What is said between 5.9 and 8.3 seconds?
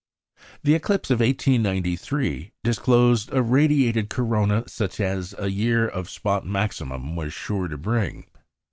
spot maximum was sure to bring.